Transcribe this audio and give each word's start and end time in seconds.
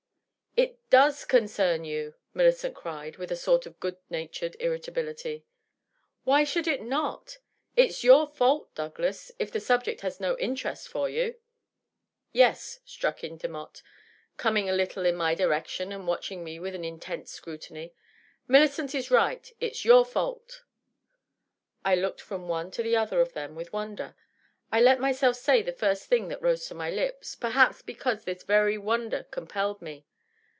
"It 0.61 0.89
does 0.89 1.23
concern 1.23 1.85
you!" 1.85 2.15
Millicent 2.33 2.75
cried, 2.75 3.15
with 3.15 3.31
a 3.31 3.37
sort 3.37 3.65
of 3.65 3.79
good 3.79 3.95
natured 4.09 4.57
irritability. 4.59 5.45
"Why 6.25 6.43
should 6.43 6.67
it 6.67 6.81
not? 6.81 7.37
It's 7.77 8.03
your 8.03 8.27
fault, 8.27 8.75
Douglas, 8.75 9.31
if 9.39 9.49
the 9.53 9.61
subject 9.61 10.01
has 10.01 10.19
no 10.19 10.37
interest 10.37 10.89
for 10.89 11.07
you." 11.07 11.35
"Yes," 12.33 12.81
struck 12.83 13.23
in 13.23 13.37
Demotte, 13.37 13.81
coming 14.35 14.69
a 14.69 14.73
little 14.73 15.05
in 15.05 15.15
my 15.15 15.33
direction 15.33 15.93
and 15.93 16.05
watching 16.05 16.43
me 16.43 16.59
with 16.59 16.75
an 16.75 16.83
intent 16.83 17.29
scrutiny." 17.29 17.93
Millicent 18.49 18.93
is 18.93 19.09
right. 19.09 19.49
It's 19.61 19.85
your 19.85 20.03
feult." 20.03 20.63
I 21.85 21.95
looked 21.95 22.19
from 22.19 22.49
one 22.49 22.69
to 22.71 22.83
the 22.83 22.97
other 22.97 23.21
of 23.21 23.31
them 23.31 23.55
with 23.55 23.71
wonder. 23.71 24.15
I 24.69 24.81
let 24.81 24.99
myself 24.99 25.37
say 25.37 25.61
the 25.61 25.71
first 25.71 26.07
thing 26.07 26.27
that 26.27 26.41
rose 26.41 26.67
to 26.67 26.75
my 26.75 26.89
lips— 26.91 27.33
^perhaps 27.37 27.83
because 27.85 28.25
this 28.25 28.43
very 28.43 28.77
won 28.77 29.07
der 29.07 29.23
compelled 29.23 29.81
me. 29.81 30.05